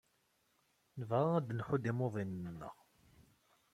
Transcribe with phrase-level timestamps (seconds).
[0.99, 2.75] Nebɣa ad nḥudd imuḍinen-nneɣ.